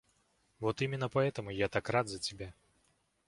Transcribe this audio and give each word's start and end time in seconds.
Вот 0.59 0.81
именно 0.81 1.09
поэтому 1.09 1.51
я 1.51 1.67
так 1.69 1.91
рад 1.91 2.07
за 2.07 2.17
тебя. 2.17 2.55